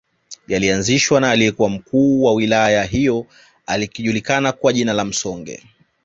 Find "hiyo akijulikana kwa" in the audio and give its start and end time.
2.83-4.73